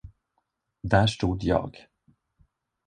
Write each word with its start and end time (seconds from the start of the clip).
Där 0.81 1.07
stod 1.07 1.43
jag. 1.43 1.87